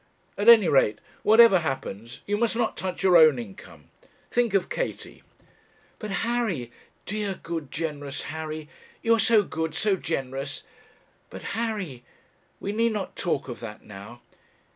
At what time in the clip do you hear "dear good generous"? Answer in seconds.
7.05-8.23